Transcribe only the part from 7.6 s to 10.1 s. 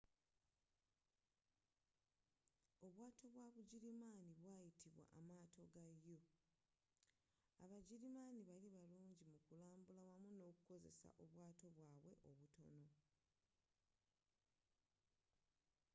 abagirimaani bali barungi mu kulambula